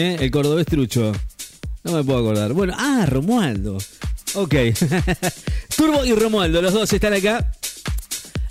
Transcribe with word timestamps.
¿eh? 0.00 0.16
El 0.20 0.30
cordobés 0.30 0.66
trucho. 0.66 1.12
No 1.84 1.92
me 1.92 2.04
puedo 2.04 2.18
acordar. 2.20 2.52
Bueno, 2.52 2.74
ah, 2.76 3.06
Romualdo. 3.06 3.78
Ok. 4.34 4.54
Turbo 5.76 6.04
y 6.04 6.12
Romualdo, 6.12 6.62
los 6.62 6.72
dos 6.72 6.92
están 6.92 7.14
acá. 7.14 7.52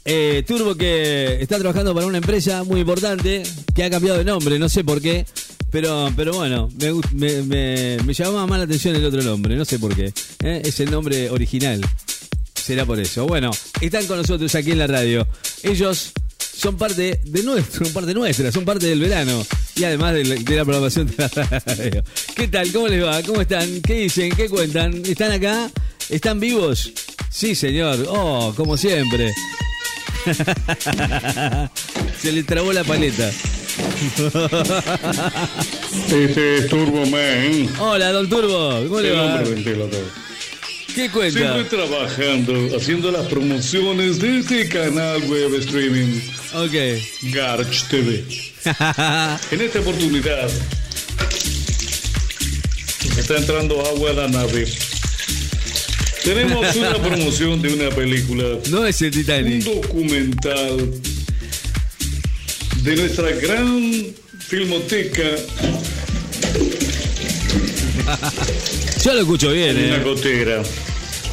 Eh, 0.05 0.43
Turbo 0.47 0.75
que 0.75 1.41
está 1.41 1.57
trabajando 1.57 1.93
para 1.93 2.07
una 2.07 2.17
empresa 2.17 2.63
muy 2.63 2.81
importante 2.81 3.43
que 3.75 3.83
ha 3.83 3.89
cambiado 3.89 4.17
de 4.17 4.25
nombre, 4.25 4.57
no 4.57 4.69
sé 4.69 4.83
por 4.83 5.01
qué. 5.01 5.25
Pero, 5.71 6.11
pero 6.15 6.33
bueno, 6.33 6.69
me, 7.13 7.43
me 8.03 8.13
llamaba 8.13 8.47
más 8.47 8.57
la 8.57 8.63
atención 8.65 8.95
el 8.95 9.05
otro 9.05 9.21
nombre, 9.21 9.55
no 9.55 9.65
sé 9.65 9.77
por 9.77 9.95
qué. 9.95 10.11
¿eh? 10.43 10.61
Es 10.65 10.79
el 10.79 10.89
nombre 10.89 11.29
original. 11.29 11.81
Será 12.55 12.85
por 12.85 12.99
eso. 12.99 13.27
Bueno, 13.27 13.51
están 13.79 14.05
con 14.07 14.17
nosotros 14.17 14.53
aquí 14.55 14.71
en 14.71 14.79
la 14.79 14.87
radio. 14.87 15.27
Ellos 15.63 16.13
son 16.59 16.77
parte 16.77 17.19
de 17.23 17.43
nuestro, 17.43 17.85
son 17.85 17.93
parte 17.93 18.13
nuestra, 18.13 18.51
son 18.51 18.65
parte 18.65 18.85
del 18.85 18.99
verano. 18.99 19.45
Y 19.75 19.85
además 19.85 20.13
de 20.13 20.25
la, 20.25 20.35
de 20.35 20.55
la 20.55 20.65
programación 20.65 21.07
de 21.07 21.13
la 21.17 21.27
radio. 21.29 22.03
¿Qué 22.35 22.47
tal? 22.49 22.71
¿Cómo 22.73 22.89
les 22.89 23.03
va? 23.03 23.23
¿Cómo 23.23 23.41
están? 23.41 23.81
¿Qué 23.81 23.93
dicen? 24.01 24.35
¿Qué 24.35 24.49
cuentan? 24.49 25.01
¿Están 25.05 25.31
acá? 25.31 25.71
¿Están 26.09 26.39
vivos? 26.39 26.91
Sí, 27.29 27.55
señor. 27.55 28.05
Oh, 28.09 28.53
como 28.57 28.75
siempre. 28.75 29.33
Se 32.21 32.31
le 32.33 32.43
trabó 32.43 32.73
la 32.73 32.83
paleta. 32.83 33.31
Este 36.11 36.57
es 36.57 36.67
Turbo 36.67 37.05
Man, 37.05 37.69
Hola, 37.79 38.11
don 38.11 38.27
Turbo. 38.27 38.83
¿Cómo 38.87 38.99
le 38.99 39.11
va? 39.11 39.41
¿Qué 40.95 41.09
cuenta? 41.09 41.39
Siempre 41.39 41.63
trabajando, 41.65 42.75
haciendo 42.75 43.11
las 43.11 43.27
promociones 43.27 44.19
de 44.19 44.39
este 44.39 44.67
canal 44.69 45.21
web 45.23 45.53
streaming 45.55 46.19
Ok. 46.53 46.73
Garch 47.33 47.87
TV. 47.89 48.23
En 49.51 49.61
esta 49.61 49.79
oportunidad 49.79 50.49
está 53.17 53.37
entrando 53.37 53.85
agua 53.85 54.09
a 54.11 54.13
la 54.13 54.27
nave. 54.27 54.65
Tenemos 56.23 56.75
una 56.75 56.93
promoción 57.01 57.61
de 57.61 57.73
una 57.73 57.89
película, 57.89 58.43
no 58.69 58.85
es 58.85 59.01
el 59.01 59.07
un 59.07 59.13
Titanic. 59.13 59.63
documental 59.63 60.91
de 62.83 62.95
nuestra 62.95 63.31
gran 63.31 64.05
filmoteca 64.39 65.23
Yo 69.03 69.13
lo 69.13 69.19
escucho 69.21 69.51
bien, 69.51 69.77
en 69.77 69.85
una 69.85 69.97
eh. 69.97 70.61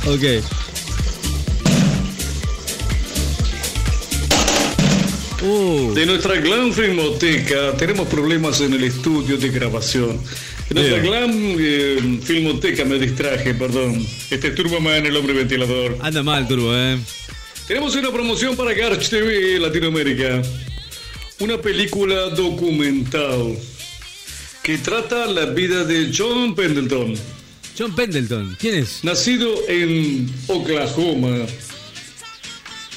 Ok. 0.07 0.45
Uh, 5.43 5.95
De 5.95 6.07
nuestra 6.07 6.37
gran 6.37 6.73
filmoteca 6.73 7.77
tenemos 7.77 8.09
problemas 8.09 8.61
en 8.61 8.73
el 8.73 8.85
estudio 8.85 9.37
de 9.37 9.49
grabación. 9.51 10.21
En 10.71 10.75
nuestra 10.77 10.99
Bien. 10.99 11.13
gran 11.13 11.57
eh, 11.59 12.21
filmoteca 12.25 12.85
me 12.85 12.99
distraje, 12.99 13.55
perdón. 13.55 14.05
Este 14.31 14.49
es 14.49 14.55
Turboman, 14.55 15.07
el 15.07 15.17
hombre 15.17 15.35
ventilador. 15.35 15.99
anda 16.01 16.23
mal, 16.23 16.49
Turbo, 16.49 16.75
eh. 16.75 16.99
Tenemos 17.69 17.95
una 17.97 18.11
promoción 18.11 18.57
para 18.57 18.73
Garch 18.73 19.09
TV 19.09 19.59
Latinoamérica. 19.59 20.43
Una 21.39 21.61
película 21.61 22.31
documental 22.31 23.57
que 24.67 24.78
trata 24.78 25.27
la 25.27 25.47
vida 25.47 25.84
de 25.84 26.11
John 26.12 26.55
Pendleton, 26.56 27.14
John 27.78 27.95
Pendleton, 27.95 28.56
¿quién 28.59 28.75
es? 28.75 29.05
nacido 29.05 29.55
en 29.69 30.28
Oklahoma. 30.48 31.47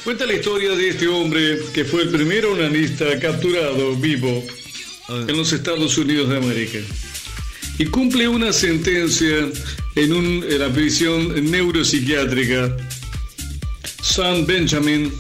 Cuenta 0.04 0.26
la 0.26 0.34
historia 0.34 0.72
de 0.72 0.90
este 0.90 1.08
hombre 1.08 1.60
que 1.74 1.86
fue 1.86 2.04
el 2.04 2.10
primer 2.10 2.46
onanista 2.46 3.20
capturado 3.20 3.96
vivo 3.98 4.44
en 5.28 5.38
los 5.38 5.52
Estados 5.54 5.96
Unidos 5.98 6.30
de 6.30 6.38
América. 6.38 6.80
Y 7.78 7.86
cumple 7.86 8.28
una 8.28 8.52
sentencia 8.52 9.48
en, 9.96 10.14
un- 10.14 10.44
en 10.50 10.60
la 10.60 10.70
prisión 10.70 11.52
neuropsiquiátrica 11.52 12.76
San 14.02 14.46
Benjamin 14.46 15.12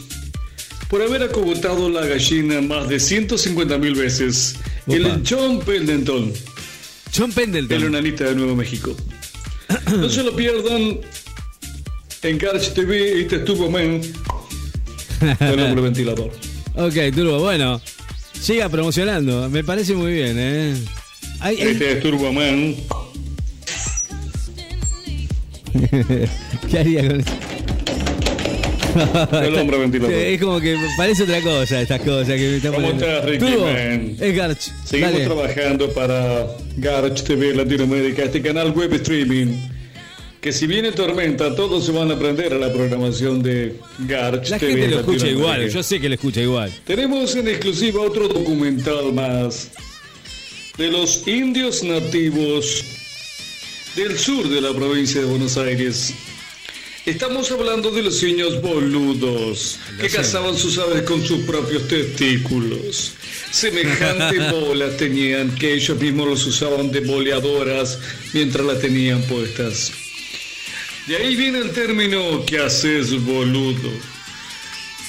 por 0.89 1.01
haber 1.03 1.21
acogotado 1.23 1.89
la 1.89 2.05
gallina 2.05 2.59
más 2.61 2.89
de 2.89 2.99
150 2.99 3.77
mil 3.77 3.93
veces. 3.95 4.55
El. 4.89 5.23
John 5.27 5.59
Pendleton, 5.59 6.33
John 7.16 7.29
el 7.29 7.33
Pendleton. 7.35 7.83
onanista 7.83 8.25
de 8.25 8.35
Nuevo 8.35 8.55
México. 8.55 8.95
No 9.97 10.09
se 10.09 10.23
lo 10.23 10.35
pierdan 10.35 10.97
en 12.23 12.38
Garch 12.38 12.73
TV, 12.73 13.22
este 13.22 13.38
es 13.38 13.45
Turbo 13.45 13.69
Man, 13.69 14.01
el 15.39 15.75
ventilador. 15.81 16.31
Ok, 16.75 16.95
Turbo, 17.16 17.39
bueno. 17.39 17.81
Siga 18.39 18.69
promocionando, 18.69 19.50
me 19.50 19.63
parece 19.63 19.94
muy 19.95 20.13
bien, 20.13 20.35
eh. 20.39 20.75
Ay, 21.41 21.57
ay, 21.61 21.67
Este 21.69 21.91
es 21.94 22.00
Turbo 22.01 22.31
Man. 22.33 22.75
¿Qué 26.71 26.79
haría 26.79 27.07
con 27.07 27.19
eso? 27.19 27.31
El 29.44 29.55
hombre 29.55 29.77
ventilador. 29.77 30.13
Es 30.13 30.39
como 30.41 30.59
que 30.59 30.75
parece 30.97 31.23
otra 31.23 31.41
cosa 31.41 31.81
estas 31.81 32.01
cosas 32.01 32.27
que 32.27 32.57
están 32.57 32.73
¿Cómo 32.73 32.88
estás, 32.88 33.25
Ricky, 33.25 33.45
man? 33.45 34.16
es 34.19 34.35
Garch. 34.35 34.72
Seguimos 34.85 35.13
Dale. 35.13 35.25
trabajando 35.25 35.89
para 35.94 36.47
Garch 36.77 37.23
TV 37.23 37.53
Latinoamérica, 37.55 38.23
este 38.23 38.41
canal 38.41 38.72
web 38.72 38.94
streaming. 38.94 39.47
Que 40.41 40.53
si 40.53 40.67
viene 40.67 40.94
tormenta, 40.94 41.53
todos 41.53 41.85
se 41.85 41.91
van 41.91 42.11
a 42.11 42.13
aprender 42.13 42.53
a 42.53 42.57
la 42.57 42.72
programación 42.72 43.44
de 43.44 43.75
Garch 44.00 44.50
La 44.50 44.57
TV 44.57 44.72
gente 44.73 44.88
lo 44.88 45.00
escucha 45.01 45.27
igual, 45.27 45.69
yo 45.69 45.83
sé 45.83 46.00
que 46.00 46.07
lo 46.07 46.16
escucha 46.16 46.41
igual. 46.41 46.71
Tenemos 46.85 47.35
en 47.35 47.50
exclusiva 47.50 48.01
otro 48.01 48.29
documental 48.29 49.11
más 49.13 49.69
de 50.77 50.88
los 50.89 51.27
indios 51.27 51.83
nativos 51.83 52.85
del 53.97 54.17
sur 54.17 54.47
de 54.47 54.61
la 54.61 54.73
provincia 54.73 55.19
de 55.19 55.27
Buenos 55.27 55.57
Aires. 55.57 56.13
Estamos 57.09 57.49
hablando 57.49 57.89
de 57.89 58.03
los 58.03 58.21
niños 58.21 58.61
boludos 58.61 59.79
que 59.99 60.07
cazaban 60.09 60.55
sus 60.55 60.77
aves 60.77 61.01
con 61.01 61.25
sus 61.25 61.39
propios 61.39 61.87
testículos. 61.87 63.13
Semejantes 63.49 64.51
bolas 64.51 64.95
tenían 64.95 65.55
que 65.55 65.73
ellos 65.73 65.99
mismos 65.99 66.27
los 66.27 66.45
usaban 66.45 66.91
de 66.91 66.99
boleadoras 66.99 67.97
mientras 68.31 68.63
las 68.63 68.79
tenían 68.79 69.23
puestas. 69.23 69.91
De 71.07 71.17
ahí 71.17 71.35
viene 71.35 71.57
el 71.57 71.71
término 71.71 72.45
que 72.45 72.59
haces 72.59 73.19
boludo. 73.25 73.89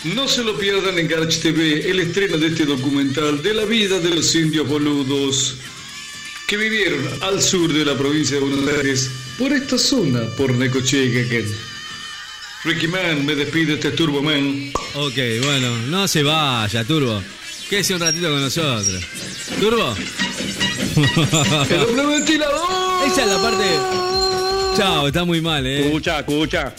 No 0.05 0.27
se 0.27 0.43
lo 0.43 0.57
pierdan 0.57 0.99
en 0.99 1.07
Garch 1.07 1.41
TV 1.41 1.91
el 1.91 2.01
estreno 2.01 2.39
de 2.39 2.47
este 2.47 2.65
documental 2.65 3.43
de 3.43 3.53
la 3.53 3.67
vida 3.67 4.01
de 4.01 4.09
los 4.09 4.35
indios 4.35 4.67
boludos 4.67 5.57
que 6.49 6.57
vivieron 6.57 7.07
al 7.21 7.43
sur 7.43 7.71
de 7.71 7.85
la 7.85 7.95
provincia 7.99 8.39
de 8.39 8.43
Buenos 8.43 8.75
Aires 8.75 9.11
por 9.39 9.53
esta 9.53 9.77
zona, 9.77 10.23
por 10.39 10.55
Necochea. 10.55 11.45
Ricky 12.65 12.89
Man, 12.89 13.25
me 13.25 13.35
despide 13.35 13.75
este 13.75 13.91
Turbo 13.93 14.23
Man. 14.23 14.73
Ok, 14.95 15.17
bueno, 15.45 15.77
no 15.89 16.07
se 16.07 16.23
vaya, 16.23 16.85
Turbo. 16.85 17.23
Quédese 17.71 17.95
un 17.95 18.01
ratito 18.01 18.29
con 18.29 18.41
nosotros. 18.41 19.01
Turbo, 19.59 19.95
¡El 21.71 21.81
hombre 21.83 22.07
ventilador! 22.07 23.07
esa 23.07 23.23
es 23.23 23.29
la 23.29 23.39
parte. 23.43 23.65
Chao, 24.77 25.07
está 25.07 25.25
muy 25.25 25.41
mal, 25.41 25.67
eh. 25.67 25.87
Escucha, 25.87 26.19
escucha. 26.21 26.75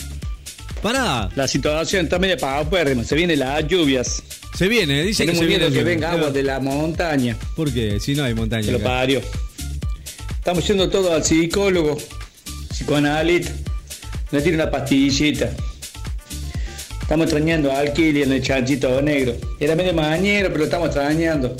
Pará, 0.84 1.30
La 1.36 1.48
situación 1.48 2.06
está 2.06 2.20
media 2.20 2.38
paupérrima. 2.38 3.04
Se 3.04 3.16
vienen 3.16 3.40
las 3.40 3.68
lluvias. 3.68 4.22
se 4.56 4.68
viene, 4.68 5.04
dice 5.04 5.26
que 5.26 5.36
se 5.36 5.46
viene. 5.46 5.72
que 5.72 5.84
venga 5.84 6.12
agua 6.12 6.30
de 6.32 6.44
la 6.44 6.60
montaña. 6.60 7.38
¿Por 7.56 7.72
qué? 7.74 8.00
Si 8.00 8.14
no 8.16 8.24
hay 8.24 8.34
montaña. 8.34 8.64
Se 8.64 8.72
lo 8.72 8.78
acá. 8.78 8.86
parió. 8.88 9.22
Estamos 10.32 10.68
yendo 10.68 10.90
todo 10.90 11.14
al 11.14 11.24
psicólogo, 11.24 11.98
psicoanalista. 12.70 13.52
Le 14.32 14.42
tiene 14.42 14.58
una 14.58 14.72
pastillita. 14.72 15.52
Estamos 17.12 17.26
extrañando 17.26 17.70
a 17.70 17.80
Alquili 17.80 18.22
en 18.24 18.32
el 18.32 18.42
chanchito 18.42 19.02
negro. 19.02 19.34
Era 19.60 19.76
medio 19.76 19.94
mañero, 19.94 20.48
pero 20.48 20.60
lo 20.60 20.64
estamos 20.64 20.88
extrañando. 20.88 21.58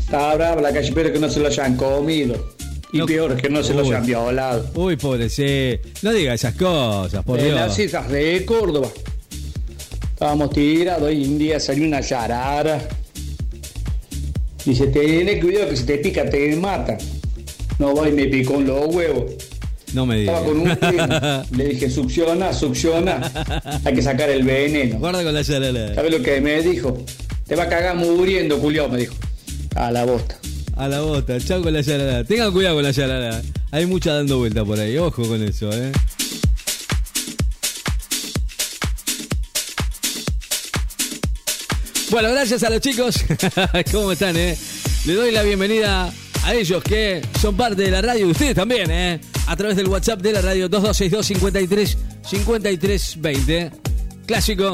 Está 0.00 0.34
brava 0.34 0.60
la 0.60 0.70
calle, 0.70 0.92
pero 0.94 1.10
que 1.10 1.18
no 1.18 1.30
se 1.30 1.40
lo 1.40 1.46
hayan 1.46 1.78
comido. 1.78 2.54
Y 2.92 2.98
No- 2.98 3.06
peor, 3.06 3.40
que 3.40 3.48
no 3.48 3.62
se 3.62 3.72
lo 3.72 3.80
Uy. 3.84 3.88
hayan 3.88 4.04
violado. 4.04 4.68
Uy, 4.74 4.96
pobrecito. 4.98 5.88
No 6.02 6.12
diga 6.12 6.34
esas 6.34 6.54
cosas, 6.56 7.24
por 7.24 7.38
En 7.38 7.46
Dios. 7.46 7.56
las 7.58 7.78
islas 7.78 8.06
de 8.10 8.44
Córdoba. 8.44 8.88
Estábamos 10.12 10.50
tirados 10.50 11.10
y 11.10 11.24
un 11.24 11.38
día 11.38 11.58
salió 11.60 11.86
una 11.86 12.02
yarara. 12.02 12.86
Dice, 14.66 14.88
ten 14.88 15.40
cuidado 15.40 15.70
que 15.70 15.76
si 15.78 15.84
te 15.86 15.96
pica 15.96 16.28
te 16.28 16.54
mata. 16.56 16.98
No 17.78 17.94
va 17.94 18.10
y 18.10 18.12
me 18.12 18.26
picó 18.26 18.56
en 18.56 18.66
los 18.66 18.94
huevos. 18.94 19.32
No 19.94 20.06
me 20.06 20.18
digas. 20.18 20.42
Estaba 20.42 20.52
con 20.52 20.60
un. 20.60 21.56
Le 21.56 21.68
dije, 21.68 21.88
succiona, 21.88 22.52
succiona. 22.52 23.30
Hay 23.84 23.94
que 23.94 24.02
sacar 24.02 24.28
el 24.28 24.42
veneno. 24.42 24.98
Guarda 24.98 25.22
con 25.22 25.32
la 25.32 25.42
yarala. 25.42 25.94
¿Sabes 25.94 26.10
lo 26.10 26.22
que 26.22 26.40
me 26.40 26.60
dijo? 26.62 26.98
Te 27.46 27.54
va 27.54 27.62
a 27.64 27.68
cagar 27.68 27.94
muriendo, 27.94 28.58
Julio, 28.58 28.88
me 28.88 28.98
dijo. 28.98 29.14
A 29.76 29.92
la 29.92 30.04
bosta. 30.04 30.36
A 30.76 30.88
la 30.88 31.00
bota, 31.00 31.38
chao 31.38 31.62
con 31.62 31.72
la 31.72 31.80
yarala. 31.80 32.24
Tengan 32.24 32.52
cuidado 32.52 32.74
con 32.74 32.84
la 32.84 32.90
yarala. 32.90 33.40
Hay 33.70 33.86
mucha 33.86 34.14
dando 34.14 34.38
vuelta 34.38 34.64
por 34.64 34.80
ahí. 34.80 34.98
Ojo 34.98 35.22
con 35.22 35.42
eso, 35.42 35.70
eh. 35.72 35.92
Bueno, 42.10 42.30
gracias 42.32 42.64
a 42.64 42.70
los 42.70 42.80
chicos. 42.80 43.24
¿Cómo 43.92 44.12
están, 44.12 44.36
eh? 44.36 44.56
le 45.06 45.14
doy 45.14 45.30
la 45.30 45.42
bienvenida 45.42 46.12
a 46.44 46.54
ellos 46.54 46.82
que 46.82 47.22
son 47.40 47.56
parte 47.56 47.82
de 47.82 47.90
la 47.90 48.02
radio 48.02 48.26
y 48.26 48.30
ustedes 48.30 48.54
también, 48.54 48.90
¿eh? 48.90 49.20
A 49.46 49.56
través 49.56 49.76
del 49.76 49.88
WhatsApp 49.88 50.20
de 50.20 50.32
la 50.32 50.40
radio 50.40 50.68
2262 50.68 51.26
53 51.26 51.98
53 52.22 53.16
20. 53.20 53.70
Clásico. 54.26 54.72